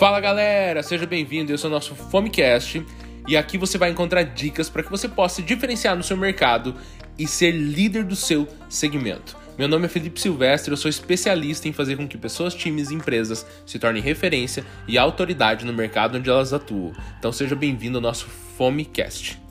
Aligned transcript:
Fala 0.00 0.18
galera, 0.18 0.82
seja 0.82 1.04
bem-vindo. 1.04 1.52
Esse 1.52 1.62
é 1.66 1.68
o 1.68 1.70
nosso 1.70 1.94
Fomecast 1.94 2.82
e 3.28 3.36
aqui 3.36 3.58
você 3.58 3.76
vai 3.76 3.90
encontrar 3.90 4.22
dicas 4.22 4.70
para 4.70 4.82
que 4.82 4.90
você 4.90 5.06
possa 5.06 5.34
se 5.34 5.42
diferenciar 5.42 5.94
no 5.94 6.02
seu 6.02 6.16
mercado 6.16 6.74
e 7.18 7.26
ser 7.26 7.50
líder 7.50 8.04
do 8.04 8.16
seu 8.16 8.48
segmento. 8.66 9.36
Meu 9.58 9.68
nome 9.68 9.84
é 9.84 9.88
Felipe 9.90 10.18
Silvestre, 10.18 10.70
eu 10.70 10.76
sou 10.78 10.88
especialista 10.88 11.68
em 11.68 11.74
fazer 11.74 11.98
com 11.98 12.08
que 12.08 12.16
pessoas, 12.16 12.54
times 12.54 12.90
e 12.90 12.94
empresas 12.94 13.46
se 13.66 13.78
tornem 13.78 14.02
referência 14.02 14.64
e 14.88 14.96
autoridade 14.96 15.66
no 15.66 15.72
mercado 15.74 16.16
onde 16.16 16.30
elas 16.30 16.54
atuam. 16.54 16.94
Então 17.18 17.30
seja 17.30 17.54
bem-vindo 17.54 17.98
ao 17.98 18.02
nosso 18.02 18.24
Fomecast. 18.56 19.49